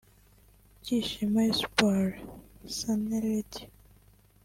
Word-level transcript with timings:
Byishimo 0.81 1.39
Espoir(Sana 1.51 3.15
Radio) 3.25 3.65